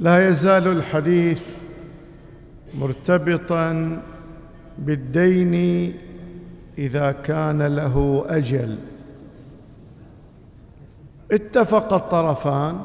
لا 0.00 0.28
يزال 0.28 0.66
الحديث 0.66 1.42
مرتبطا 2.74 4.02
بالدين 4.78 5.54
إذا 6.78 7.12
كان 7.12 7.62
له 7.62 8.24
أجل. 8.28 8.76
اتفق 11.32 11.92
الطرفان 11.92 12.80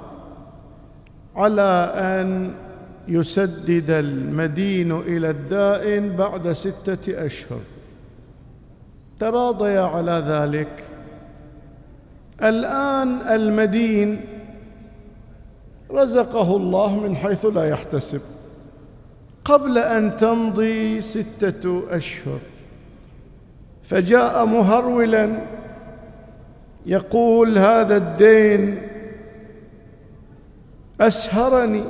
على 1.36 1.94
أن 1.96 2.54
يسدد 3.08 3.90
المدين 3.90 4.92
إلى 4.92 5.30
الدائن 5.30 6.16
بعد 6.16 6.52
ستة 6.54 7.26
أشهر. 7.26 7.62
تراضيا 9.20 9.82
على 9.82 10.24
ذلك. 10.28 10.84
الآن 12.44 13.22
المدين 13.22 14.22
رزقه 15.92 16.56
الله 16.56 17.00
من 17.00 17.16
حيث 17.16 17.46
لا 17.46 17.70
يحتسب. 17.70 18.22
قبل 19.46 19.78
أن 19.78 20.16
تمضي 20.16 21.02
ستة 21.02 21.84
أشهر. 21.96 22.40
فجاء 23.84 24.46
مهرولا 24.46 25.42
يقول 26.86 27.58
هذا 27.58 27.98
الدين 27.98 28.82
أسهرني. 31.02 31.84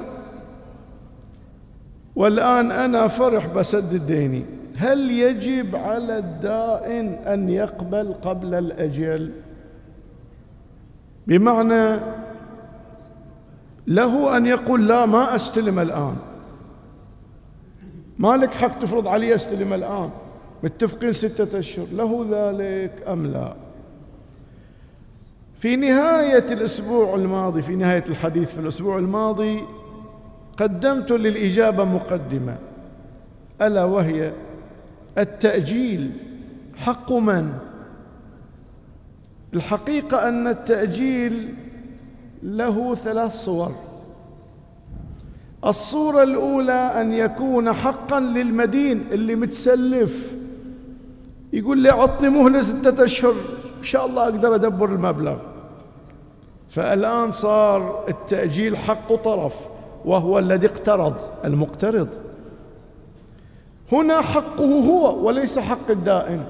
والآن 2.15 2.71
أنا 2.71 3.07
فرح 3.07 3.47
بسدد 3.47 4.05
ديني 4.05 4.45
هل 4.77 5.11
يجب 5.11 5.75
على 5.75 6.17
الدائن 6.17 7.13
أن 7.13 7.49
يقبل 7.49 8.13
قبل 8.13 8.53
الأجل؟ 8.53 9.31
بمعنى 11.27 11.99
له 13.87 14.37
أن 14.37 14.45
يقول 14.45 14.87
لا 14.87 15.05
ما 15.05 15.35
أستلم 15.35 15.79
الآن. 15.79 16.15
ما 18.19 18.37
لك 18.37 18.53
حق 18.53 18.79
تفرض 18.79 19.07
علي 19.07 19.35
أستلم 19.35 19.73
الآن. 19.73 20.09
متفقين 20.63 21.13
ستة 21.13 21.59
أشهر. 21.59 21.85
له 21.93 22.27
ذلك 22.29 23.03
أم 23.07 23.27
لا؟ 23.27 23.55
في 25.57 25.75
نهاية 25.75 26.53
الأسبوع 26.53 27.15
الماضي 27.15 27.61
في 27.61 27.75
نهاية 27.75 28.03
الحديث 28.09 28.51
في 28.51 28.59
الأسبوع 28.59 28.97
الماضي 28.97 29.63
قدمت 30.57 31.11
للإجابة 31.11 31.83
مقدمة. 31.83 32.57
ألا 33.61 33.83
وهي 33.83 34.33
التأجيل. 35.17 36.11
حق 36.75 37.13
من؟ 37.13 37.53
الحقيقة 39.53 40.27
أن 40.27 40.47
التأجيل 40.47 41.55
له 42.43 42.95
ثلاث 42.95 43.31
صور. 43.31 43.71
الصورة 45.65 46.23
الأولى 46.23 47.01
أن 47.01 47.13
يكون 47.13 47.73
حقا 47.73 48.19
للمدين 48.19 49.05
اللي 49.11 49.35
متسلف. 49.35 50.35
يقول 51.53 51.79
لي 51.79 51.89
عطني 51.89 52.29
مهلة 52.29 52.61
ستة 52.61 53.03
أشهر 53.03 53.31
إن 53.79 53.83
شاء 53.83 54.05
الله 54.05 54.23
أقدر 54.23 54.55
أدبر 54.55 54.89
المبلغ. 54.89 55.37
فالآن 56.69 57.31
صار 57.31 58.05
التأجيل 58.09 58.77
حق 58.77 59.15
طرف 59.15 59.55
وهو 60.05 60.39
الذي 60.39 60.67
اقترض 60.67 61.21
المقترض. 61.45 62.07
هنا 63.91 64.21
حقه 64.21 64.79
هو 64.79 65.27
وليس 65.27 65.59
حق 65.59 65.91
الدائن 65.91 66.43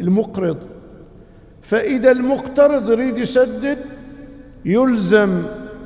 المقرض. 0.00 0.56
فإذا 1.62 2.10
المقترض 2.10 2.90
يريد 2.90 3.18
يسدد 3.18 3.78
يلزم 4.68 5.42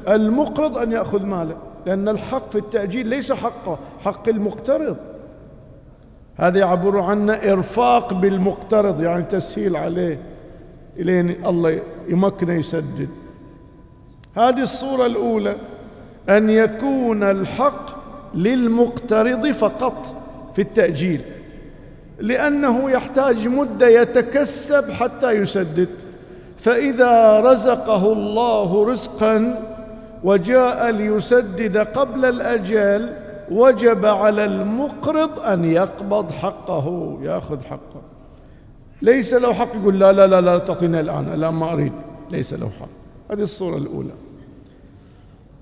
المقرض 0.09 0.79
أن 0.79 0.93
يأخذ 0.93 1.23
ماله 1.23 1.57
لأن 1.87 2.09
الحق 2.09 2.51
في 2.51 2.59
التأجيل 2.59 3.07
ليس 3.07 3.33
حقه 3.33 3.79
حق 4.05 4.29
المقترض. 4.29 4.97
هذا 6.37 6.59
يعبر 6.59 7.01
عنه 7.01 7.33
إرفاق 7.33 8.15
بالمقترض 8.15 9.01
يعني 9.01 9.23
تسهيل 9.23 9.77
عليه 9.77 10.19
إلين 10.99 11.47
الله 11.47 11.81
يمكنه 12.09 12.53
يسدد. 12.53 13.09
هذه 14.35 14.63
الصورة 14.63 15.07
الأولى 15.07 15.57
أن 16.29 16.51
يكون 16.51 17.23
الحق 17.23 18.03
للمقترض 18.35 19.47
فقط 19.47 20.15
في 20.55 20.63
التأجيل 20.63 21.21
لأنه 22.21 22.91
يحتاج 22.91 23.49
مدة 23.49 23.89
يتكسب 23.89 24.91
حتى 24.91 25.33
يسدد. 25.33 25.89
فإذا 26.63 27.41
رزقه 27.41 28.13
الله 28.13 28.85
رزقا 28.85 29.63
وجاء 30.25 30.91
ليسدد 30.91 31.77
قبل 31.77 32.25
الأجل 32.25 33.13
وجب 33.51 34.07
على 34.07 34.45
المقرض 34.45 35.41
أن 35.41 35.65
يقبض 35.65 36.31
حقه 36.31 37.19
يأخذ 37.23 37.63
حقه. 37.63 38.03
ليس 39.03 39.35
له 39.35 39.53
حق 39.53 39.77
يقول 39.77 39.99
لا 40.01 40.13
لا 40.13 40.27
لا 40.27 40.41
لا 40.41 40.59
تعطيني 40.59 41.01
الآن 41.01 41.33
الآن 41.35 41.55
ما 41.55 41.73
أريد. 41.73 41.93
ليس 42.31 42.55
له 42.55 42.71
حق. 42.81 42.89
هذه 43.31 43.43
الصورة 43.43 43.77
الأولى. 43.77 44.15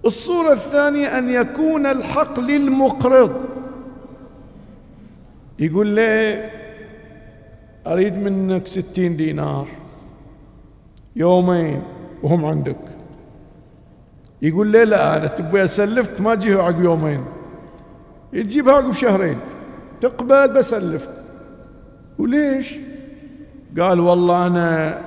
الصورة 0.04 0.52
الثانية 0.52 1.18
أن 1.18 1.30
يكون 1.30 1.86
الحق 1.86 2.40
للمقرض. 2.40 3.32
يقول 5.58 5.86
لي 5.86 6.50
أريد 7.86 8.18
منك 8.18 8.66
ستين 8.66 9.16
دينار. 9.16 9.79
يومين 11.16 11.82
وهم 12.22 12.44
عندك. 12.44 12.76
يقول 14.42 14.66
لي 14.66 14.84
لا؟ 14.84 15.16
أنا 15.16 15.26
تبغي 15.26 15.64
أسلفك؟ 15.64 16.20
ما 16.20 16.32
أجيه 16.32 16.62
عقب 16.62 16.84
يومين. 16.84 17.24
تجيبها 18.32 18.74
عقب 18.74 18.92
شهرين 18.92 19.38
تقبل 20.00 20.48
بسلفك. 20.48 21.24
وليش؟ 22.18 22.74
قال 23.78 24.00
والله 24.00 24.46
أنا 24.46 25.00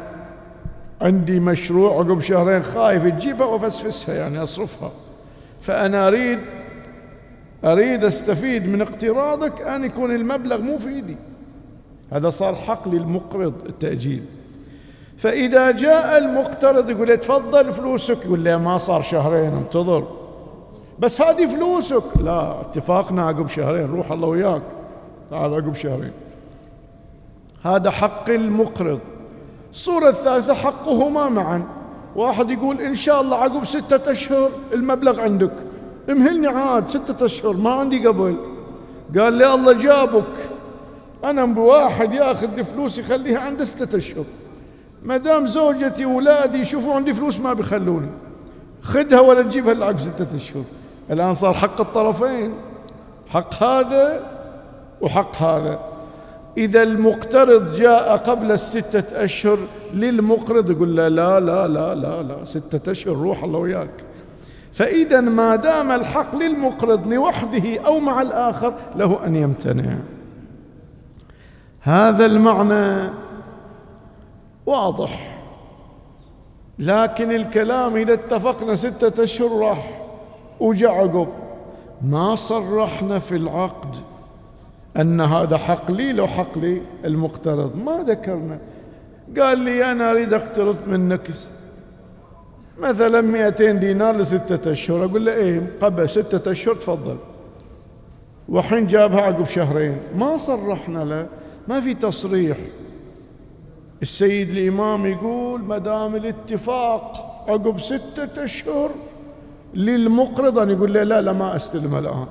عندي 1.01 1.39
مشروع 1.39 1.91
عقب 1.91 2.19
شهرين 2.19 2.63
خايف 2.63 3.03
تجيبها 3.03 3.45
وافسفسها 3.45 4.15
يعني 4.15 4.43
أصرفها. 4.43 4.91
فأنا 5.61 6.07
أريد 6.07 6.39
أريد 7.65 8.03
أستفيد 8.03 8.67
من 8.67 8.81
اقتراضك 8.81 9.61
أن 9.61 9.83
يكون 9.83 10.15
المبلغ 10.15 10.61
مو 10.61 10.77
في 10.77 10.89
ايدي 10.89 11.15
هذا 12.11 12.29
صار 12.29 12.55
حق 12.55 12.89
للمقرض 12.89 13.53
التأجيل. 13.65 14.23
فإذا 15.23 15.71
جاء 15.71 16.17
المقترض 16.17 16.89
يقول 16.89 17.07
له 17.07 17.15
تفضل 17.15 17.71
فلوسك 17.71 18.25
يقول 18.25 18.43
له 18.43 18.57
ما 18.57 18.77
صار 18.77 19.01
شهرين 19.01 19.53
انتظر. 19.53 20.07
بس 20.99 21.21
هذه 21.21 21.45
فلوسك. 21.45 22.03
لا 22.23 22.61
اتفاقنا 22.61 23.23
عقب 23.23 23.47
شهرين 23.47 23.91
روح 23.91 24.11
الله 24.11 24.27
وياك. 24.27 24.61
تعال 25.29 25.53
عقب 25.53 25.75
شهرين. 25.75 26.11
هذا 27.65 27.89
حق 27.89 28.29
المقرض. 28.29 28.99
الصورة 29.73 30.09
الثالثة 30.09 30.53
حقهما 30.53 31.29
معا. 31.29 31.67
واحد 32.15 32.49
يقول 32.49 32.81
إن 32.81 32.95
شاء 32.95 33.21
الله 33.21 33.37
عقب 33.37 33.65
ستة 33.65 34.11
أشهر 34.11 34.49
المبلغ 34.73 35.19
عندك. 35.19 35.53
امهلني 36.09 36.47
عاد 36.47 36.87
ستة 36.87 37.25
أشهر 37.25 37.53
ما 37.53 37.71
عندي 37.71 38.07
قبل. 38.07 38.37
قال 39.19 39.33
لي 39.33 39.53
الله 39.53 39.73
جابك. 39.73 40.49
أنا 41.23 41.45
بواحد 41.45 42.13
ياخذ 42.13 42.63
فلوس 42.63 42.97
يخليها 42.97 43.39
عنده 43.39 43.65
ستة 43.65 43.97
أشهر. 43.97 44.23
ما 45.05 45.17
دام 45.17 45.47
زوجتي 45.47 46.05
وولادي 46.05 46.57
يشوفوا 46.57 46.95
عندي 46.95 47.13
فلوس 47.13 47.39
ما 47.39 47.53
بيخلوني. 47.53 48.09
خذها 48.81 49.19
ولا 49.19 49.41
تجيبها 49.41 49.71
إلا 49.71 49.85
عقب 49.85 49.99
ستة 49.99 50.35
أشهر. 50.35 50.63
الآن 51.11 51.33
صار 51.33 51.53
حق 51.53 51.81
الطرفين. 51.81 52.53
حق 53.27 53.63
هذا 53.63 54.29
وحق 55.01 55.41
هذا. 55.41 55.79
إذا 56.57 56.83
المقترض 56.83 57.75
جاء 57.75 58.17
قبل 58.17 58.51
الستة 58.51 59.23
أشهر 59.23 59.57
للمقرض 59.93 60.71
يقول 60.71 60.97
له 60.97 61.07
لا 61.07 61.39
لا 61.39 61.67
لا 61.67 61.95
لا 61.95 62.23
لا 62.23 62.45
ستة 62.45 62.91
أشهر 62.91 63.15
روح 63.15 63.43
الله 63.43 63.59
وياك. 63.59 64.03
فإذا 64.73 65.21
ما 65.21 65.55
دام 65.55 65.91
الحق 65.91 66.35
للمقرض 66.35 67.13
لوحده 67.13 67.79
أو 67.85 67.99
مع 67.99 68.21
الآخر 68.21 68.73
له 68.95 69.25
أن 69.25 69.35
يمتنع. 69.35 69.95
هذا 71.81 72.25
المعنى 72.25 73.09
واضح. 74.65 75.39
لكن 76.79 77.31
الكلام 77.31 77.95
إذا 77.95 78.13
اتفقنا 78.13 78.75
ستة 78.75 79.23
أشهر 79.23 79.59
راح. 79.59 80.01
وجا 80.59 80.89
عقب. 80.89 81.27
ما 82.01 82.35
صرحنا 82.35 83.19
في 83.19 83.35
العقد 83.35 83.95
أن 84.97 85.21
هذا 85.21 85.57
حق 85.57 85.91
لي 85.91 86.13
لو 86.13 86.27
حق 86.27 86.57
لي 86.57 86.81
المقترض. 87.05 87.75
ما 87.85 88.03
ذكرنا. 88.07 88.59
قال 89.39 89.59
لي 89.59 89.91
أنا 89.91 90.11
أريد 90.11 90.33
أقترض 90.33 90.87
منك. 90.87 91.29
مثلا 92.79 93.21
200 93.21 93.71
دينار 93.71 94.15
لستة 94.15 94.71
أشهر. 94.71 95.05
أقول 95.05 95.25
له 95.25 95.33
إيه 95.33 95.71
قبل 95.81 96.09
ستة 96.09 96.51
أشهر 96.51 96.75
تفضل. 96.75 97.17
وحين 98.49 98.87
جابها 98.87 99.21
عقب 99.21 99.45
شهرين. 99.45 99.97
ما 100.17 100.37
صرحنا 100.37 101.03
له. 101.03 101.27
ما 101.67 101.81
في 101.81 101.93
تصريح. 101.93 102.57
السيد 104.03 104.49
الإمام 104.49 105.05
يقول 105.05 105.61
ما 105.61 105.77
دام 105.77 106.15
الاتفاق 106.15 107.03
عقب 107.47 107.79
ستة 107.79 108.43
أشهر 108.43 108.91
للمقرض 109.73 110.59
أن 110.59 110.69
يقول 110.69 110.93
له 110.93 111.03
لا 111.03 111.21
لا 111.21 111.33
ما 111.33 111.55
أستلم 111.55 111.95
الآن. 111.95 112.25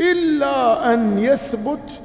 إلا 0.00 0.94
أن 0.94 1.18
يثبت 1.18 2.02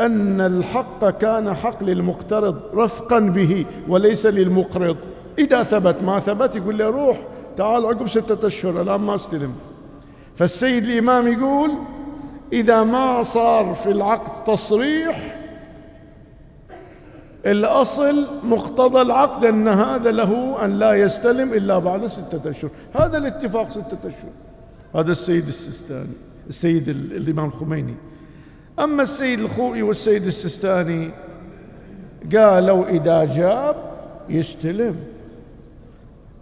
أن 0.00 0.40
الحق 0.40 1.10
كان 1.10 1.54
حق 1.54 1.82
للمقترض 1.82 2.60
رفقا 2.74 3.18
به 3.18 3.66
وليس 3.88 4.26
للمقرض. 4.26 4.96
إذا 5.38 5.62
ثبت 5.62 6.02
ما 6.02 6.18
ثبت 6.18 6.56
يقول 6.56 6.78
له 6.78 6.88
روح 6.88 7.18
تعال 7.56 7.86
عقب 7.86 8.08
ستة 8.08 8.46
أشهر 8.46 8.80
الآن 8.80 9.00
ما 9.00 9.14
أستلم. 9.14 9.54
فالسيد 10.36 10.84
الإمام 10.84 11.26
يقول 11.26 11.70
إذا 12.52 12.82
ما 12.82 13.22
صار 13.22 13.74
في 13.74 13.90
العقد 13.90 14.44
تصريح 14.44 15.41
الأصل 17.46 18.26
مقتضى 18.44 19.00
العقد 19.00 19.44
أن 19.44 19.68
هذا 19.68 20.10
له 20.10 20.64
أن 20.64 20.78
لا 20.78 20.92
يستلم 20.94 21.52
إلا 21.52 21.78
بعد 21.78 22.06
ستة 22.06 22.50
أشهر. 22.50 22.70
هذا 22.94 23.18
الاتفاق 23.18 23.70
ستة 23.70 23.98
أشهر. 24.04 24.30
هذا 24.94 25.12
السيد 25.12 25.48
السيستاني 25.48 26.14
السيد 26.48 26.88
الإمام 26.88 27.48
الخميني. 27.48 27.94
أما 28.78 29.02
السيد 29.02 29.40
الخوئي 29.40 29.82
والسيد 29.82 30.26
السيستاني 30.26 31.10
قالوا 32.36 32.88
إذا 32.88 33.24
جاب 33.24 33.76
يستلم. 34.28 34.96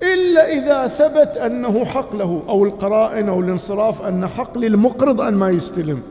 إلا 0.03 0.53
إذا 0.53 0.89
ثبت 0.89 1.37
أنه 1.37 1.85
حق 1.85 2.17
له 2.17 2.43
أو 2.49 2.65
القرائن 2.65 3.29
أو 3.29 3.41
الانصراف 3.41 4.03
أن 4.03 4.27
حق 4.27 4.59
للمقرض 4.59 5.21
أن 5.21 5.35
ما 5.35 5.51
يستلم. 5.51 6.03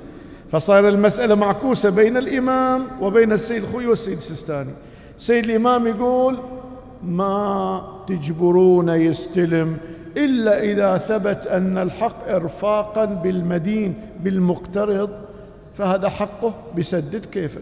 فصار 0.52 0.88
المسألة 0.88 1.36
معكوسة 1.36 1.90
بين 1.90 2.18
الإمام 2.18 2.88
وبين 3.02 3.32
السيد 3.32 3.64
الخوي 3.64 3.88
والسيد 3.88 4.18
السيستاني 4.18 4.72
سيد 5.18 5.46
الإمام 5.46 5.88
يقول 5.88 6.40
ما 7.04 7.82
تجبرون 8.08 8.90
يستلم 8.90 9.78
إلا 10.18 10.60
إذا 10.60 10.98
ثبت 10.98 11.48
أن 11.48 11.78
الحق 11.78 12.30
إرفاقا 12.30 13.06
بالمدين 13.06 13.94
بالمقترض 14.24 15.10
فهذا 15.78 16.10
حقه 16.10 16.54
بسدد 16.78 17.26
كيفه. 17.26 17.62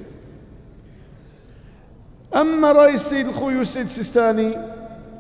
أما 2.36 2.72
رأي 2.72 2.94
السيد 2.94 3.28
الخوي 3.28 3.58
والسيد 3.58 3.86
السيستاني 3.86 4.52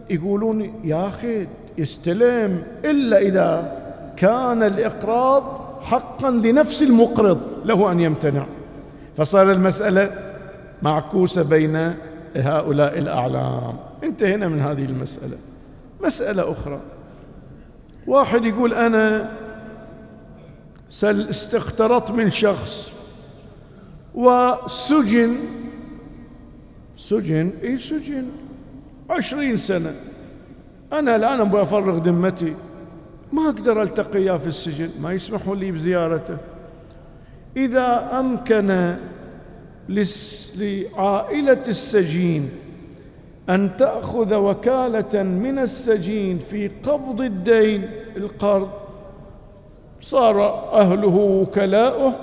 يقولون 0.09 0.81
يا 0.83 1.07
أخي 1.07 1.47
يستلم 1.77 2.63
إلا 2.85 3.19
إذا 3.19 3.77
كان 4.17 4.63
الإقراض 4.63 5.66
حقا 5.87 6.31
لنفس 6.31 6.83
المقرض 6.83 7.41
له 7.65 7.91
أن 7.91 7.99
يمتنع. 7.99 8.45
فصار 9.17 9.51
المسألة 9.51 10.33
معكوسة 10.81 11.43
بين 11.43 11.93
هؤلاء 12.35 12.99
الأعلام. 12.99 13.77
انتهينا 14.03 14.47
من 14.47 14.59
هذه 14.59 14.85
المسألة. 14.85 15.37
مسألة 16.03 16.51
أخرى. 16.51 16.79
واحد 18.07 18.45
يقول 18.45 18.73
أنا 18.73 19.31
استقترضت 21.03 22.11
من 22.11 22.29
شخص 22.29 22.91
وسجن 24.15 25.35
سجن؟ 26.97 27.51
اي 27.63 27.77
سجن؟ 27.77 28.25
عشرين 29.09 29.57
سنة. 29.57 29.95
أنا 30.93 31.15
الآن 31.15 31.39
أبغى 31.39 31.61
أفرغ 31.61 31.97
ذمتي. 31.97 32.55
ما 33.33 33.45
أقدر 33.45 33.81
ألتقيه 33.81 34.37
في 34.37 34.47
السجن 34.47 34.89
ما 34.99 35.11
يسمحوا 35.13 35.55
لي 35.55 35.71
بزيارته. 35.71 36.37
إذا 37.57 38.19
أمكن 38.19 38.95
لعائلة 39.89 41.61
السجين 41.67 42.49
أن 43.49 43.77
تأخذ 43.77 44.35
وكالة 44.35 45.23
من 45.23 45.59
السجين 45.59 46.39
في 46.39 46.67
قبض 46.67 47.21
الدين 47.21 47.89
القرض 48.17 48.69
صار 50.01 50.43
أهله 50.73 51.15
وكلاؤه 51.15 52.13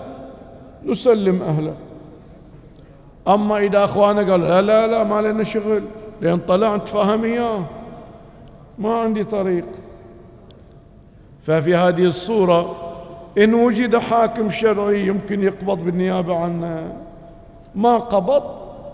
نسلم 0.85 1.43
أهله. 1.43 1.75
أما 3.29 3.59
إذا 3.59 3.85
أخوانه 3.85 4.31
قال 4.31 4.41
لا 4.41 4.63
لا 4.63 4.87
لا 4.87 5.05
ما 5.05 5.21
لنا 5.21 5.45
شغل 5.45 5.83
لأن 6.21 6.39
طلعت 6.39 6.89
فهم 6.89 7.25
إياه. 7.25 7.65
ما 8.79 8.95
عندي 8.95 9.25
طريق. 9.25 9.65
ففي 11.47 11.75
هذه 11.75 12.07
الصورة 12.07 12.77
إن 13.39 13.55
وجد 13.55 13.97
حاكم 13.97 14.51
شرعي 14.51 15.07
يمكن 15.07 15.43
يقبض 15.43 15.79
بالنيابة 15.79 16.37
عنه. 16.37 16.97
ما 17.75 17.99
قبض 17.99 18.43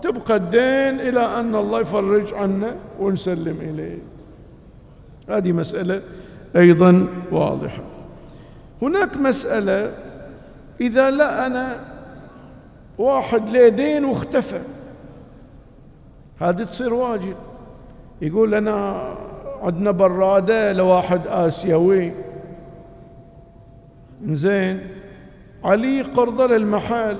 تبقى 0.01 0.35
الدين 0.35 1.07
إلى 1.07 1.25
أن 1.39 1.55
الله 1.55 1.79
يفرج 1.79 2.33
عنه 2.33 2.75
ونسلم 2.99 3.57
إليه. 3.61 3.97
هذه 5.29 5.51
مسألة 5.51 6.01
أيضا 6.55 7.07
واضحة. 7.31 7.83
هناك 8.81 9.17
مسألة 9.17 9.91
إذا 10.81 11.09
لا 11.09 11.45
أنا 11.45 11.79
واحد 12.97 13.49
له 13.49 13.67
دين 13.67 14.05
واختفى 14.05 14.61
هذه 16.39 16.63
تصير 16.63 16.93
واجب. 16.93 17.35
يقول 18.21 18.55
أنا 18.55 19.03
عندنا 19.63 19.91
برادة 19.91 20.73
لواحد 20.73 21.27
آسيوي. 21.27 22.11
زين 24.27 24.79
علي 25.63 26.01
قرضة 26.01 26.47
للمحل 26.47 27.17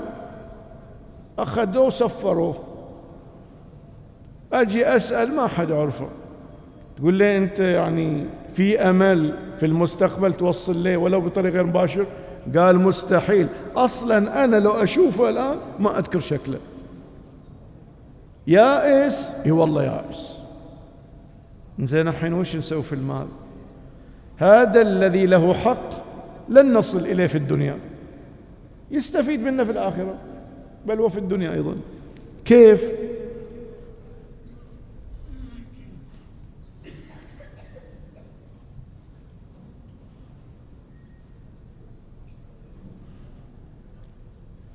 أخذوه 1.39 1.85
وسفروه 1.85 2.55
أجي 4.53 4.87
أسأل 4.87 5.35
ما 5.35 5.47
حد 5.47 5.71
عرفه 5.71 6.07
تقول 6.97 7.13
لي 7.13 7.37
أنت 7.37 7.59
يعني 7.59 8.25
في 8.53 8.79
أمل 8.79 9.37
في 9.59 9.65
المستقبل 9.65 10.33
توصل 10.33 10.77
لي 10.77 10.95
ولو 10.95 11.21
بطريقة 11.21 11.53
غير 11.53 11.65
مباشر 11.65 12.05
قال 12.57 12.79
مستحيل. 12.79 13.47
أصلا 13.75 14.43
أنا 14.43 14.55
لو 14.55 14.71
أشوفه 14.71 15.29
الآن 15.29 15.57
ما 15.79 15.99
أذكر 15.99 16.19
شكله. 16.19 16.59
يائس؟ 18.47 19.31
إي 19.45 19.51
والله 19.51 19.83
يائس. 19.83 20.37
زين 21.79 22.07
الحين 22.07 22.33
وش 22.33 22.55
نسوي 22.55 22.83
في 22.83 22.93
المال؟ 22.93 23.27
هذا 24.37 24.81
الذي 24.81 25.25
له 25.25 25.53
حق 25.53 26.00
لن 26.51 26.73
نصل 26.73 27.05
إليه 27.05 27.27
في 27.27 27.37
الدنيا. 27.37 27.77
يستفيد 28.91 29.39
منه 29.39 29.63
في 29.63 29.71
الآخرة 29.71 30.15
بل 30.87 30.99
وفي 30.99 31.17
الدنيا 31.17 31.53
أيضا. 31.53 31.75
كيف؟ 32.45 32.83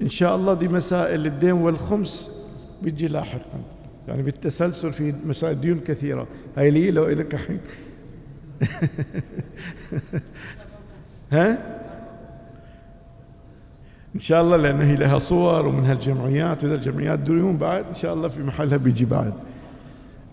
إن 0.02 0.09
شاء 0.09 0.37
الله 0.37 0.54
دي 0.54 0.68
مسائل 0.68 1.26
الدين 1.26 1.52
والخمس 1.52 2.47
بيجي 2.83 3.09
لاحقا. 3.09 3.61
يعني 4.09 4.23
بالتسلسل 4.23 4.92
في 4.92 5.14
مسائل 5.25 5.61
ديون 5.61 5.80
كثيرة. 5.80 6.26
هاي 6.56 6.71
لي 6.71 6.90
لو 6.90 7.04
إلك 7.04 7.35
الحين 7.35 7.61
ها؟ 11.33 11.59
إن 14.14 14.21
شاء 14.21 14.42
الله 14.42 14.56
لأن 14.56 14.80
هي 14.80 14.97
لها 14.97 15.18
صور 15.18 15.66
ومن 15.66 15.85
هالجمعيات 15.87 16.64
وإذا 16.64 16.75
الجمعيات 16.75 17.18
ديون 17.18 17.56
بعد 17.56 17.85
إن 17.88 17.95
شاء 17.95 18.14
الله 18.14 18.28
في 18.28 18.42
محلها 18.42 18.76
بيجي 18.76 19.04
بعد. 19.04 19.33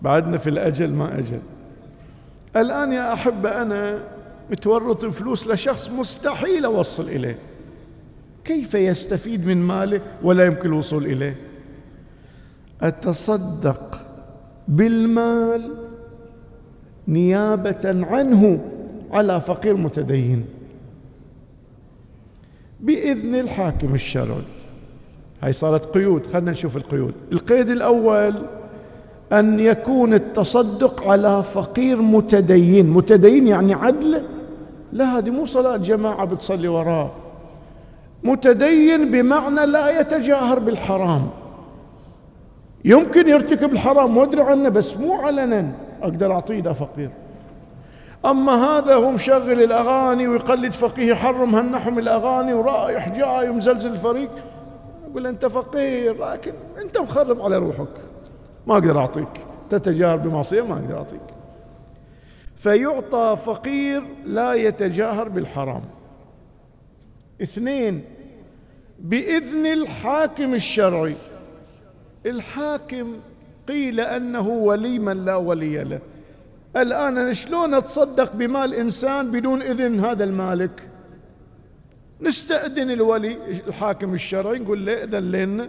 بعدنا 0.02 0.38
في 0.38 0.50
الأجل 0.50 0.92
ما 0.92 1.18
أجل. 1.18 1.40
الآن 2.56 2.92
يا 2.92 3.12
أحبة 3.12 3.62
أنا 3.62 3.98
متورط 4.50 5.04
فلوس 5.04 5.46
لشخص 5.46 5.90
مستحيل 5.90 6.64
أوصل 6.64 7.08
إليه. 7.08 7.38
كيف 8.44 8.74
يستفيد 8.74 9.46
من 9.46 9.62
ماله 9.62 10.00
ولا 10.22 10.44
يمكن 10.44 10.68
الوصول 10.68 11.06
إليه؟ 11.06 11.36
أتصدق 12.82 14.00
بالمال 14.68 15.74
نيابة 17.08 18.06
عنه 18.06 18.60
على 19.10 19.40
فقير 19.40 19.76
متدين. 19.76 20.44
بإذن 22.84 23.34
الحاكم 23.34 23.94
الشرعي. 23.94 24.42
هاي 25.42 25.52
صارت 25.52 25.94
قيود 25.94 26.26
خلينا 26.26 26.50
نشوف 26.50 26.76
القيود. 26.76 27.14
القيد 27.32 27.70
الأول 27.70 28.34
أن 29.32 29.60
يكون 29.60 30.14
التصدق 30.14 31.08
على 31.08 31.42
فقير 31.42 32.02
متدين. 32.02 32.90
متدين 32.90 33.46
يعني 33.46 33.74
عدل. 33.74 34.22
لا 34.92 35.18
هذه 35.18 35.30
مو 35.30 35.44
صلاة 35.44 35.76
جماعة 35.76 36.24
بتصلي 36.24 36.68
وراه 36.68 37.10
متدين 38.24 39.10
بمعنى 39.10 39.66
لا 39.66 40.00
يتجاهر 40.00 40.58
بالحرام. 40.58 41.30
يمكن 42.84 43.28
يرتكب 43.28 43.72
الحرام 43.72 44.16
وادري 44.16 44.42
عنه 44.42 44.68
بس 44.68 44.96
مو 44.96 45.12
علنا. 45.14 45.72
أقدر 46.02 46.32
أعطيه 46.32 46.60
ده 46.60 46.72
فقير. 46.72 47.10
أما 48.26 48.52
هذا 48.52 48.94
هو 48.94 49.10
مشغل 49.10 49.62
الأغاني 49.62 50.28
ويقلد 50.28 50.72
فقيه 50.72 51.10
يحرم 51.10 51.54
هالنحو 51.54 51.98
الأغاني 51.98 52.54
ورايح 52.54 53.08
جاي 53.08 53.48
ومزلزل 53.48 53.92
الفريق. 53.92 54.30
يقول 55.10 55.26
أنت 55.26 55.46
فقير 55.46 56.24
لكن 56.24 56.52
أنت 56.82 56.98
مخرب 56.98 57.40
على 57.40 57.56
روحك. 57.56 57.88
ما 58.66 58.74
أقدر 58.74 58.98
أعطيك. 58.98 59.46
تتجاهر 59.70 60.16
بمعصية؟ 60.16 60.62
ما 60.62 60.74
أقدر 60.74 60.96
أعطيك. 60.96 61.20
فيعطى 62.56 63.36
فقير 63.44 64.02
لا 64.24 64.54
يتجاهر 64.54 65.28
بالحرام. 65.28 65.82
اثنين 67.42 68.04
بإذن 68.98 69.66
الحاكم 69.66 70.54
الشرعي. 70.54 71.16
الحاكم 72.26 73.12
قيل 73.68 74.00
أنه 74.00 74.48
ولي 74.48 74.98
من 74.98 75.24
لا 75.24 75.36
ولي 75.36 75.84
له. 75.84 76.00
الآن 76.76 77.18
أنا 77.18 77.32
شلون 77.32 77.74
أتصدق 77.74 78.32
بمال 78.32 78.74
انسان 78.74 79.30
بدون 79.30 79.62
إذن 79.62 80.04
هذا 80.04 80.24
المالك؟ 80.24 80.88
نستأذن 82.20 82.90
الولي 82.90 83.36
الحاكم 83.68 84.14
الشرعي 84.14 84.58
نقول 84.58 84.86
له 84.86 85.04
اذن 85.04 85.30
لنا 85.30 85.68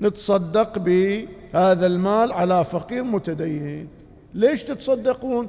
نتصدق 0.00 0.78
بهذا 0.78 1.86
المال 1.86 2.32
على 2.32 2.64
فقير 2.64 3.02
متدين. 3.02 3.88
ليش 4.34 4.62
تتصدقون؟ 4.62 5.48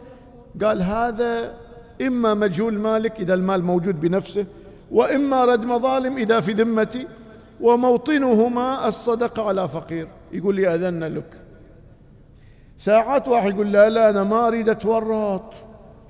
قال 0.63 0.81
هذا 0.81 1.53
إما 2.01 2.33
مجهول 2.33 2.73
مالك 2.73 3.19
إذا 3.19 3.33
المال 3.33 3.63
موجود 3.63 4.01
بنفسه 4.01 4.45
وإما 4.91 5.45
رد 5.45 5.65
مظالم 5.65 6.17
إذا 6.17 6.39
في 6.39 6.53
ذمتي 6.53 7.07
وموطنهما 7.61 8.87
الصدقة 8.87 9.47
على 9.47 9.69
فقير. 9.69 10.07
يقول 10.31 10.55
لي 10.55 10.75
أذن 10.75 11.03
لك. 11.03 11.42
ساعات 12.83 13.27
واحد 13.27 13.53
يقول 13.53 13.71
لا 13.71 13.89
لا 13.89 14.09
أنا 14.09 14.23
ما 14.23 14.47
أريد 14.47 14.69
أتورط. 14.69 15.53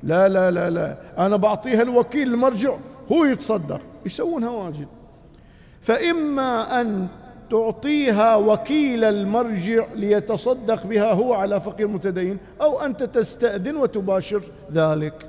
لا 0.03 0.29
لا 0.29 0.51
لا 0.51 0.69
لا 0.69 0.97
أنا 1.25 1.35
بعطيها 1.35 1.81
الوكيل 1.81 2.33
المرجع 2.33 2.75
هو 3.11 3.25
يتصدق 3.25 3.81
يسوونها 4.05 4.49
واجد. 4.49 4.87
فإما 5.81 6.81
أن 6.81 7.07
تعطيها 7.49 8.35
وكيل 8.35 9.03
المرجع 9.03 9.85
ليتصدق 9.95 10.85
بها 10.85 11.13
هو 11.13 11.33
على 11.33 11.61
فقير 11.61 11.87
متدين 11.87 12.37
أو 12.61 12.81
أنت 12.81 13.03
تستأذن 13.03 13.75
وتباشر 13.75 14.41
ذلك. 14.71 15.25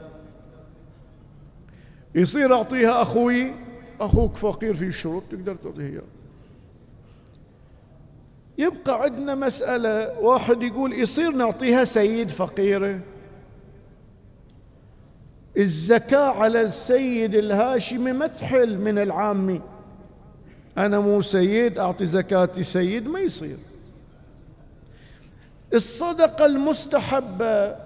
يصير 2.14 2.54
أعطيها 2.54 3.02
أخوي 3.02 3.52
أخوك 4.00 4.36
فقير 4.36 4.74
في 4.74 4.84
الشروط 4.84 5.22
تقدر 5.30 5.54
تعطيه 5.54 5.90
إياه. 5.90 6.02
يبقى 8.58 9.02
عندنا 9.02 9.34
مسألة 9.34 10.18
واحد 10.20 10.62
يقول 10.62 10.92
يصير 10.92 11.30
نعطيها 11.30 11.84
سيد 11.84 12.30
فقيرة. 12.30 13.00
الزكاة 15.56 16.30
على 16.30 16.60
السيد 16.60 17.34
الهاشمي 17.34 18.12
ما 18.12 18.26
تحل 18.26 18.78
من 18.78 18.98
العامي. 18.98 19.60
أنا 20.78 21.00
مو 21.00 21.20
سيد 21.20 21.78
أعطي 21.78 22.06
زكاتي 22.06 22.62
سيد 22.62 23.06
ما 23.08 23.20
يصير. 23.20 23.56
الصدقة 25.74 26.46
المستحبة. 26.46 27.76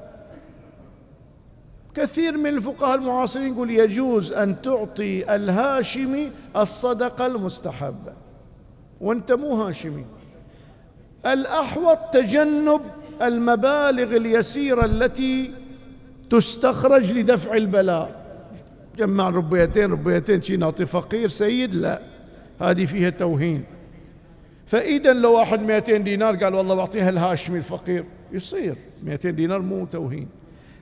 كثير 1.94 2.38
من 2.38 2.46
الفقهاء 2.46 2.94
المعاصرين 2.94 3.52
يقول 3.52 3.70
يجوز 3.70 4.32
أن 4.32 4.62
تعطي 4.62 5.34
الهاشمي 5.34 6.30
الصدقة 6.56 7.26
المستحبة. 7.26 8.12
وأنت 9.00 9.32
مو 9.32 9.62
هاشمي. 9.62 10.04
الأحوط 11.26 11.98
تجنب 12.12 12.80
المبالغ 13.22 14.16
اليسيرة 14.16 14.84
التي 14.84 15.50
تستخرج 16.30 17.12
لدفع 17.12 17.54
البلاء. 17.54 18.18
جمع 18.98 19.28
ربيتين 19.28 19.92
ربيتين 19.92 20.42
شي 20.42 20.56
نعطي 20.56 20.86
فقير 20.86 21.28
سيد 21.28 21.74
لا. 21.74 22.02
هذه 22.60 22.84
فيها 22.84 23.10
توهين. 23.10 23.64
فإذا 24.66 25.12
لو 25.12 25.32
واحد 25.32 25.62
200 25.62 25.96
دينار 25.96 26.36
قال 26.36 26.54
والله 26.54 26.74
بعطيها 26.74 27.08
الهاشمي 27.08 27.58
الفقير 27.58 28.04
يصير. 28.32 28.74
200 29.04 29.30
دينار 29.30 29.60
مو 29.60 29.86
توهين. 29.86 30.28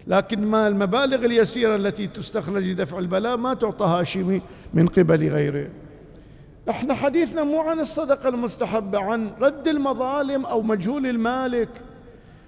لكن 0.06 0.44
ما 0.44 0.68
المبالغ 0.68 1.24
اليسيرة 1.24 1.76
التي 1.76 2.06
تستخرج 2.06 2.64
لدفع 2.64 2.98
البلاء 2.98 3.36
ما 3.36 3.54
تعطى 3.54 3.84
هاشمي 3.84 4.42
من 4.74 4.86
قبل 4.86 5.28
غيره. 5.28 5.68
إحنا 6.70 6.94
حديثنا 6.94 7.44
مو 7.44 7.60
عن 7.60 7.80
الصدقة 7.80 8.28
المستحبة 8.28 9.00
عن 9.00 9.30
رد 9.40 9.68
المظالم 9.68 10.46
أو 10.46 10.62
مجهول 10.62 11.06
المالك. 11.06 11.68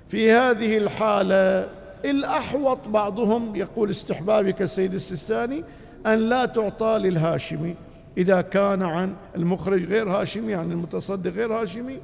في 0.08 0.32
هذه 0.32 0.78
الحالة 0.78 1.70
الأحوط 2.04 2.88
بعضهم 2.88 3.56
يقول 3.56 3.90
استحبابي 3.90 4.52
كالسيد 4.52 4.94
السيستاني 4.94 5.64
أن 6.06 6.18
لا 6.18 6.46
تعطى 6.46 6.98
للهاشمي. 6.98 7.74
إذا 8.18 8.40
كان 8.40 8.82
عن 8.82 9.14
المخرج 9.36 9.84
غير 9.84 10.10
هاشمي 10.10 10.54
عن 10.54 10.72
المتصدق 10.72 11.30
غير 11.30 11.52
هاشمي 11.52 12.00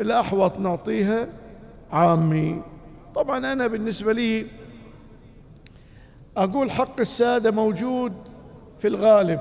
الأحوط 0.00 0.58
نعطيها 0.58 1.28
عامي. 1.92 2.62
طبعا 3.14 3.52
أنا 3.52 3.66
بالنسبة 3.66 4.12
لي 4.12 4.46
أقول 6.36 6.70
حق 6.70 7.00
السادة 7.00 7.50
موجود 7.50 8.12
في 8.78 8.88
الغالب. 8.88 9.40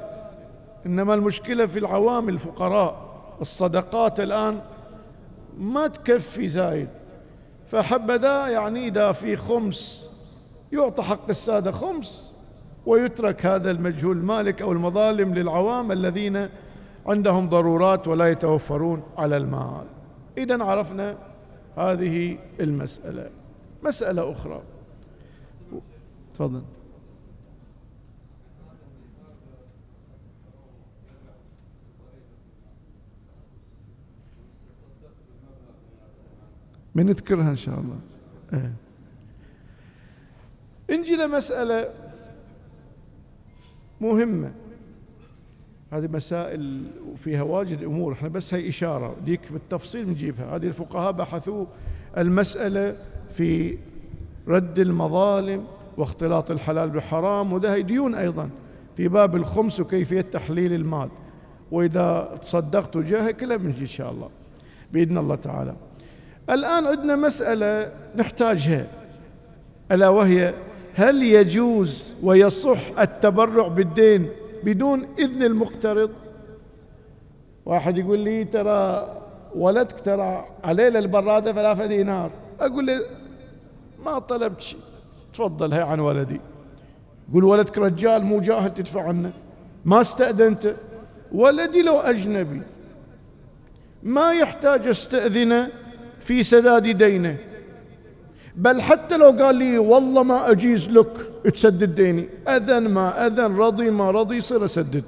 إنما 0.88 1.14
المشكلة 1.14 1.66
في 1.66 1.80
العوام 1.80 2.30
الفقراء. 2.30 3.08
الصدقات 3.42 4.20
الآن 4.20 4.62
ما 5.58 5.88
تكفي 5.88 6.50
زايد. 6.50 6.88
فحبذا 7.68 8.48
يعني 8.48 8.88
إذا 8.88 9.12
في 9.12 9.36
خمس 9.36 10.10
يعطى 10.72 11.02
حق 11.04 11.30
السادة 11.30 11.72
خمس 11.72 12.34
ويترك 12.86 13.46
هذا 13.46 13.72
المجهول 13.72 14.18
مالك 14.18 14.62
أو 14.62 14.72
المظالم 14.72 15.34
للعوام 15.34 15.92
الذين 15.92 16.50
عندهم 17.08 17.50
ضرورات 17.50 18.08
ولا 18.08 18.28
يتوفرون 18.28 19.04
على 19.18 19.38
المال. 19.38 19.86
إذا 20.38 20.64
عرفنا 20.64 21.18
هذه 21.78 22.38
المسألة. 22.60 23.30
مسألة 23.84 24.32
أخرى. 24.32 24.62
تفضل. 26.32 26.62
بنذكرها 36.98 37.50
إن 37.50 37.56
شاء 37.56 37.80
الله. 37.80 38.00
إيه. 38.54 38.74
نجي 40.98 41.16
لمسألة 41.16 41.90
مهمة. 44.02 44.52
هذه 45.92 46.08
مسائل 46.08 46.84
وفيها 47.14 47.42
واجد 47.42 47.84
أمور. 47.84 48.14
إحنا 48.14 48.28
بس 48.28 48.54
هي 48.54 48.70
إشارة. 48.70 49.16
ديك 49.26 49.42
في 49.42 49.56
التفصيل 49.56 50.06
بنجيبها 50.06 50.56
هذه 50.56 50.68
الفقهاء 50.68 51.12
بحثوا 51.12 51.66
المسألة 52.18 52.96
في 53.32 53.78
رد 54.48 54.80
المظالم 54.80 55.64
واختلاط 55.98 56.52
الحلال 56.52 56.90
بالحرام 56.90 57.54
وده 57.54 57.74
هي 57.74 57.82
ديون 57.82 58.16
أيضا 58.16 58.50
في 58.96 59.08
باب 59.08 59.36
الخمس 59.36 59.80
وكيفية 59.80 60.22
تحليل 60.22 60.74
المال. 60.74 61.10
وإذا 61.72 62.38
تصدقت 62.42 62.96
وجاهه 62.96 63.32
كلها 63.32 63.58
بنجي 63.58 63.82
إن 63.82 63.86
شاء 63.86 64.12
الله. 64.12 64.30
بإذن 64.94 65.18
الله 65.18 65.36
تعالى. 65.36 65.76
الآن 66.50 66.86
عندنا 66.86 67.16
مسألة 67.16 67.92
نحتاجها 68.16 68.88
ألا 69.92 70.10
وهي 70.10 70.54
هل 70.96 71.24
يجوز 71.24 72.16
ويصح 72.24 73.00
التبرع 73.00 73.68
بالدين 73.68 74.30
بدون 74.64 75.08
إذن 75.20 75.44
المقترض؟ 75.44 76.12
واحد 77.66 77.98
يقول 77.98 78.20
لي 78.20 78.44
ترى 78.44 79.08
ولدك 79.56 80.00
ترى 80.00 80.46
عليه 80.64 80.90
للبرادة 80.90 81.54
ثلاثة 81.54 81.86
دينار. 81.86 82.32
أقول 82.60 82.86
له 82.86 83.00
ما 84.06 84.20
طلبت 84.20 84.62
شيء 84.62 84.80
تفضل 85.34 85.74
هي 85.74 85.82
عن 85.82 86.00
ولدي. 86.00 86.42
يقول 87.30 87.44
ولدك 87.44 87.78
رجال 87.78 88.24
مو 88.24 88.40
جاهل 88.40 88.74
تدفع 88.74 89.08
عنه. 89.08 89.32
ما 89.86 90.02
استأذنت؟ 90.02 90.76
ولدي 91.32 91.82
لو 91.82 92.00
أجنبي. 92.00 92.62
ما 94.04 94.32
يحتاج 94.32 94.88
أستأذنه؟ 94.88 95.70
في 96.22 96.44
سداد 96.44 96.84
دينه. 96.84 97.38
بل 98.56 98.82
حتى 98.82 99.18
لو 99.18 99.30
قال 99.30 99.56
لي 99.56 99.78
والله 99.78 100.24
ما 100.24 100.52
أجيز 100.52 100.90
لك 100.90 101.32
تسدد 101.54 101.96
ديني. 101.96 102.30
أذن 102.48 102.88
ما 102.88 103.28
أذن 103.28 103.56
رضي 103.56 103.92
ما 103.92 104.12
رضي 104.12 104.38
يصير 104.38 104.66
أسدد. 104.66 105.04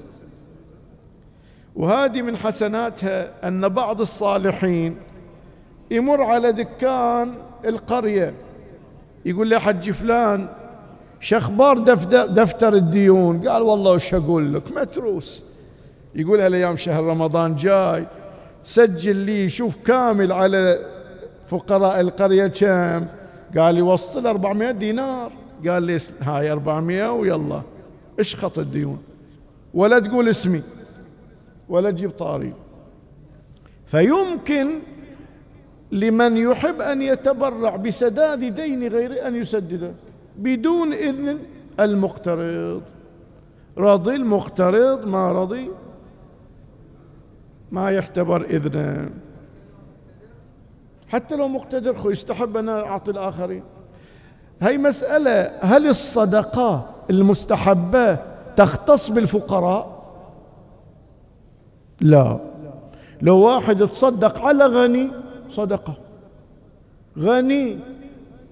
وهذه 1.76 2.22
من 2.22 2.38
حسناتها 2.38 3.48
أن 3.48 3.68
بعض 3.68 4.02
الصالحين 4.02 4.98
يمر 5.92 6.22
على 6.22 6.52
دكان 6.52 7.34
القرية. 7.66 8.34
يقول 9.26 9.48
لي 9.48 9.60
حج 9.60 9.92
فلان 9.92 10.48
شخبار 11.20 11.78
دفتر, 11.78 12.26
دفتر 12.26 12.74
الديون. 12.74 13.48
قال 13.48 13.62
والله 13.62 13.92
وش 13.92 14.14
أقول 14.14 14.54
لك؟ 14.54 14.72
متروس 14.72 15.46
يقول 16.16 16.40
الأيام 16.40 16.78
شهر 16.78 17.04
رمضان 17.04 17.56
جاي 17.56 18.08
سجل 18.64 19.16
لي 19.16 19.50
شوف 19.50 19.76
كامل 19.86 20.32
على 20.32 20.80
فقراء 21.50 22.00
القرية 22.00 22.48
كم؟ 22.48 23.06
قال 23.58 23.76
لي 23.76 23.82
وصل 23.82 24.28
400 24.28 24.72
دينار. 24.72 25.32
قال 25.68 25.84
لي 25.84 25.98
هاي 26.22 26.52
400 26.52 27.12
ويلا. 27.12 27.62
اشخط 28.20 28.60
الديون؟ 28.60 29.00
ولا 29.74 30.00
تقول 30.00 30.30
اسمي. 30.30 30.62
ولا 31.70 31.92
تجيب 31.92 32.12
طاري. 32.12 32.54
فيمكن 33.86 34.80
لمن 35.92 36.38
يحب 36.38 36.82
أن 36.82 37.02
يتبرع 37.02 37.76
بسداد 37.76 38.40
دين 38.40 38.88
غيره 38.88 39.28
أن 39.28 39.36
يسدده 39.36 39.92
بدون 40.38 40.94
إذن 40.94 41.40
المقترض. 41.80 42.82
رضي 43.78 44.16
المقترض 44.16 45.08
ما 45.08 45.32
رضي. 45.32 45.72
ما 47.72 47.92
يعتبر 47.92 48.42
إذنه. 48.42 49.10
حتى 51.10 51.36
لو 51.36 51.48
مقتدر 51.48 51.96
خو 51.96 52.10
يستحب 52.10 52.58
أن 52.58 52.70
أعطي 52.70 53.12
الآخرين. 53.12 53.64
هاي 54.62 54.78
مسألة 54.78 55.52
هل 55.62 55.88
الصدقة 55.88 56.90
المستحبة 57.10 58.18
تختص 58.56 59.10
بالفقراء؟ 59.10 60.00
لا. 62.02 62.40
لو 63.22 63.38
واحد 63.38 63.88
تصدق 63.88 64.42
على 64.42 64.66
غني 64.66 65.12
صدقة. 65.50 65.94
غني 67.20 67.80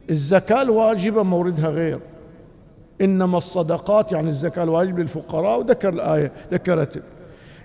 الزكاة 0.09 0.61
الواجبة 0.61 1.23
موردها 1.23 1.69
غير. 1.69 1.99
إنما 3.01 3.37
الصدقات 3.37 4.11
يعني 4.11 4.29
الزكاة 4.29 4.63
الواجبة 4.63 5.01
للفقراء 5.01 5.59
وذكر 5.59 5.89
الآية 5.89 6.31
ذكرت. 6.51 7.03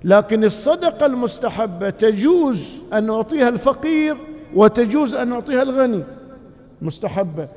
لكن 0.04 0.44
الصدقة 0.44 1.06
المستحبة 1.06 1.90
تجوز 1.90 2.70
أن 2.92 3.10
أعطيها 3.10 3.48
الفقير 3.48 4.16
وتجوز 4.54 5.14
أن 5.14 5.32
أعطيها 5.32 5.62
الغني. 5.62 6.02
مستحبة. 6.82 7.48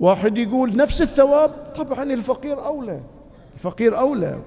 واحد 0.00 0.38
يقول 0.38 0.76
نفس 0.76 1.02
الثواب 1.02 1.50
طبعا 1.76 2.02
الفقير 2.02 2.64
أولى. 2.64 3.00
الفقير 3.54 3.98
أولى. 3.98 4.38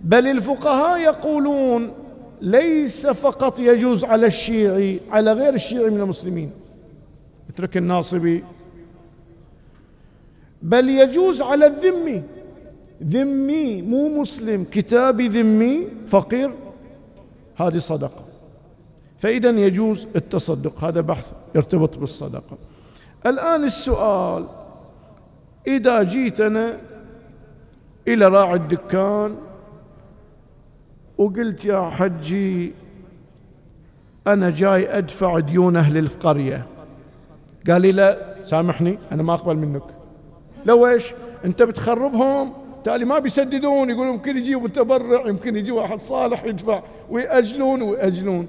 بل 0.00 0.26
الفقهاء 0.26 1.00
يقولون 1.00 1.92
ليس 2.40 3.06
فقط 3.06 3.58
يجوز 3.58 4.04
على 4.04 4.26
الشيعي 4.26 5.00
على 5.10 5.32
غير 5.32 5.54
الشيعي 5.54 5.90
من 5.90 6.00
المسلمين. 6.00 6.50
اترك 7.50 7.76
الناصبي. 7.76 8.44
بل 10.62 10.88
يجوز 10.88 11.42
على 11.42 11.66
الذمي. 11.66 12.22
ذمي 13.02 13.82
مو 13.82 14.20
مسلم. 14.20 14.64
كتابي 14.70 15.28
ذمي 15.28 15.88
فقير. 16.08 16.50
هذه 17.56 17.78
صدقة. 17.78 18.24
فإذا 19.18 19.50
يجوز 19.50 20.06
التصدق 20.16 20.84
هذا 20.84 21.00
بحث 21.00 21.26
يرتبط 21.54 21.98
بالصدقة. 21.98 22.58
الآن 23.26 23.64
السؤال 23.64 24.46
إذا 25.66 26.02
جيت 26.02 26.40
أنا 26.40 26.78
إلى 28.08 28.28
راعي 28.28 28.54
الدكان 28.54 29.36
وقلت 31.18 31.64
يا 31.64 31.90
حجي 31.90 32.72
أنا 34.26 34.50
جاي 34.50 34.98
أدفع 34.98 35.38
ديون 35.38 35.76
أهل 35.76 35.98
القرية. 35.98 36.66
قال 37.70 37.82
لي 37.82 37.92
لا 37.92 38.34
سامحني 38.44 38.98
أنا 39.12 39.22
ما 39.22 39.34
أقبل 39.34 39.56
منك. 39.56 39.82
لو 40.66 40.86
إيش؟ 40.86 41.12
أنت 41.44 41.62
بتخربهم؟ 41.62 42.52
تالي 42.84 43.04
ما 43.04 43.18
بيسددون 43.18 43.90
يقولون 43.90 44.14
يمكن 44.14 44.36
يجي 44.36 44.56
متبرع 44.56 45.28
يمكن 45.28 45.56
يجي 45.56 45.72
واحد 45.72 46.02
صالح 46.02 46.44
يدفع 46.44 46.82
ويأجلون 47.10 47.82
ويأجلون. 47.82 48.46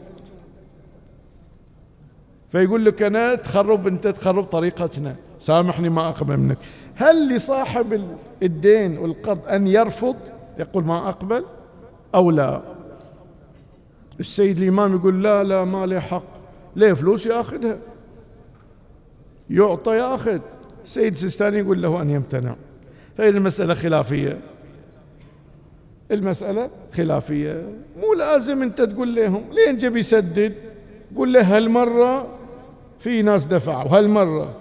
فيقول 2.56 2.86
لك 2.86 3.02
أنا 3.02 3.36
تخرب 3.36 3.88
أنت 3.88 4.08
تخرب 4.08 4.44
طريقتنا. 4.44 5.16
سامحني 5.40 5.90
ما 5.90 6.10
أقبل 6.10 6.38
منك. 6.38 6.58
هل 6.96 7.36
لصاحب 7.36 8.18
الدين 8.44 8.98
والقرض 8.98 9.48
أن 9.48 9.68
يرفض؟ 9.68 10.16
يقول 10.60 10.86
ما 10.86 11.10
أقبل 11.10 11.46
أو 12.16 12.32
لا. 12.32 12.62
السيد 14.20 14.58
الإمام 14.58 14.96
يقول 14.96 15.24
لا 15.24 15.44
لا 15.44 15.66
ما 15.66 15.86
لي 15.86 16.02
حق. 16.02 16.24
ليه 16.76 16.94
فلوس 16.94 17.26
ياخذها؟ 17.26 17.78
يعطى 19.50 19.98
ياخذ. 19.98 20.40
السيد 20.86 21.14
السيستاني 21.14 21.58
يقول 21.58 21.82
له 21.82 22.02
أن 22.02 22.10
يمتنع. 22.10 22.56
هذه 23.20 23.30
المسألة 23.30 23.74
خلافية. 23.74 24.40
المسألة 26.12 26.70
خلافية. 26.94 27.70
مو 28.00 28.14
لازم 28.14 28.62
أنت 28.62 28.82
تقول 28.82 29.16
لهم. 29.16 29.44
لين 29.52 29.78
جاب 29.78 29.98
يسدد؟ 29.98 30.54
قول 31.16 31.34
له 31.34 31.58
هالمرة 31.58 32.35
في 33.06 33.22
ناس 33.22 33.46
دفعوا 33.46 33.98
هالمرة 33.98 34.54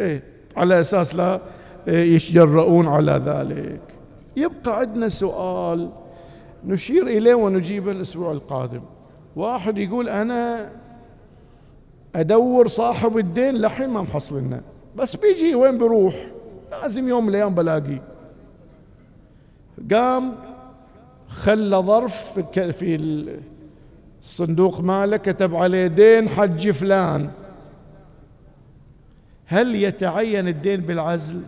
إيه 0.00 0.22
على 0.56 0.80
أساس 0.80 1.14
لا 1.14 1.40
يتجرؤون 1.86 2.86
على 2.86 3.22
ذلك. 3.26 3.80
يبقى 4.36 4.78
عندنا 4.78 5.08
سؤال 5.08 5.90
نشير 6.66 7.06
إليه 7.06 7.34
ونجيبه 7.34 7.92
الأسبوع 7.92 8.32
القادم. 8.32 8.80
واحد 9.36 9.78
يقول 9.78 10.08
أنا 10.08 10.70
أدور 12.14 12.68
صاحب 12.68 13.18
الدين 13.18 13.60
لحين 13.60 13.88
ما 13.88 14.02
محصل 14.02 14.38
لنا. 14.38 14.60
بس 14.96 15.16
بيجي 15.16 15.54
وين 15.54 15.78
بروح 15.78 16.26
لازم 16.70 17.08
يوم 17.08 17.22
من 17.22 17.28
الأيام 17.28 17.54
بلاقيه 17.54 18.02
قام 19.92 20.34
خلى 21.28 21.76
ظرف 21.76 22.38
في 22.52 22.96
الصندوق 24.22 24.80
ماله 24.80 25.16
كتب 25.16 25.56
عليه 25.56 25.86
دين 25.86 26.28
حج 26.28 26.70
فلان. 26.70 27.30
هل 29.46 29.74
يتعين 29.74 30.48
الدين 30.48 30.80
بالعزل؟ 30.80 31.40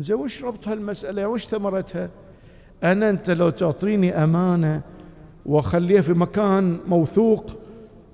زين 0.00 0.16
وش 0.16 0.44
ربط 0.44 0.68
هالمسألة؟ 0.68 1.28
وش 1.28 1.46
ثمرتها؟ 1.46 2.10
أنا 2.84 3.10
أنت 3.10 3.30
لو 3.30 3.50
تعطيني 3.50 4.24
أمانة 4.24 4.80
وأخليها 5.46 6.02
في 6.02 6.12
مكان 6.12 6.78
موثوق 6.88 7.46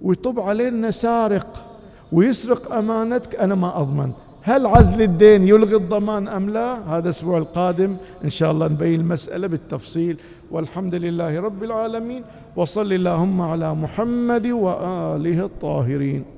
ويطب 0.02 0.40
علينا 0.40 0.90
سارق 0.90 1.78
ويسرق 2.12 2.72
أمانتك 2.72 3.36
أنا 3.36 3.54
ما 3.54 3.80
أضمن. 3.80 4.12
هل 4.48 4.66
عزل 4.66 5.02
الدين 5.02 5.48
يلغي 5.48 5.76
الضمان 5.76 6.28
أم 6.28 6.50
لا؟ 6.50 6.96
هذا 6.96 7.04
الأسبوع 7.04 7.38
القادم 7.38 7.96
إن 8.24 8.30
شاء 8.30 8.50
الله 8.52 8.68
نبين 8.68 9.00
المسألة 9.00 9.46
بالتفصيل. 9.46 10.16
والحمد 10.50 10.94
لله 10.94 11.40
رب 11.40 11.64
العالمين. 11.64 12.22
وصل 12.56 12.92
اللهم 12.92 13.40
على 13.40 13.74
محمد 13.74 14.46
وآله 14.46 15.44
الطاهرين. 15.44 16.24